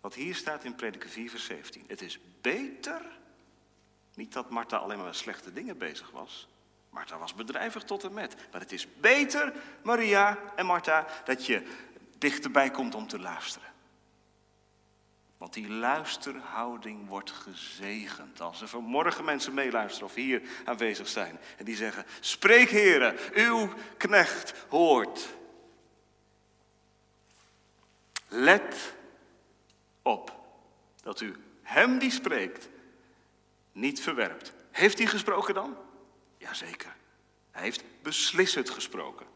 [0.00, 1.84] wat hier staat in Prediker 4, vers 17.
[1.86, 3.02] Het is beter,
[4.14, 6.48] niet dat Martha alleen maar met slechte dingen bezig was.
[6.90, 8.36] Martha was bedrijvig tot en met.
[8.52, 9.52] Maar het is beter,
[9.82, 11.62] Maria en Martha, dat je
[12.18, 13.68] dichterbij komt om te luisteren.
[15.40, 18.40] Want die luisterhouding wordt gezegend.
[18.40, 21.38] Als er vanmorgen mensen meeluisteren of hier aanwezig zijn.
[21.56, 25.34] En die zeggen, spreek heren, uw knecht hoort.
[28.28, 28.94] Let
[30.02, 30.40] op
[31.02, 32.68] dat u hem die spreekt
[33.72, 34.52] niet verwerpt.
[34.70, 35.76] Heeft hij gesproken dan?
[36.38, 36.96] Jazeker.
[37.50, 39.26] Hij heeft beslissend gesproken.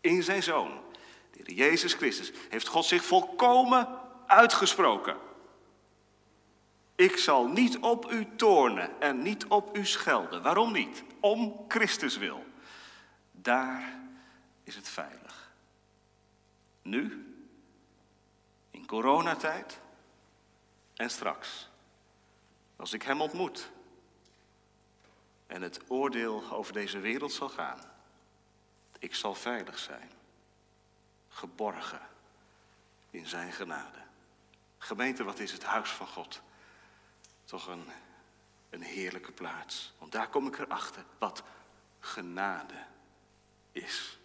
[0.00, 0.80] In zijn zoon,
[1.30, 3.88] de Heer Jezus Christus, heeft God zich volkomen
[4.26, 5.25] uitgesproken.
[6.96, 10.42] Ik zal niet op u toornen en niet op u schelden.
[10.42, 11.04] Waarom niet?
[11.20, 12.44] Om Christus wil.
[13.32, 14.00] Daar
[14.64, 15.50] is het veilig.
[16.82, 17.34] Nu,
[18.70, 19.80] in coronatijd
[20.94, 21.68] en straks,
[22.76, 23.70] als ik hem ontmoet
[25.46, 27.80] en het oordeel over deze wereld zal gaan.
[28.98, 30.10] Ik zal veilig zijn,
[31.28, 32.00] geborgen
[33.10, 33.98] in zijn genade.
[34.78, 36.42] Gemeente, wat is het huis van God?
[37.46, 37.84] Toch een,
[38.70, 39.92] een heerlijke plaats.
[39.98, 41.42] Want daar kom ik erachter wat
[41.98, 42.84] genade
[43.72, 44.18] is.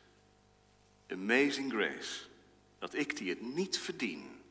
[1.10, 2.30] Amazing grace.
[2.80, 4.44] Dat ik die het niet verdien.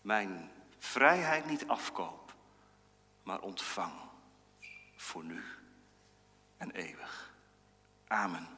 [0.00, 2.34] Mijn vrijheid niet afkoop,
[3.22, 3.92] maar ontvang
[4.96, 5.42] voor nu
[6.56, 7.34] en eeuwig.
[8.06, 8.55] Amen.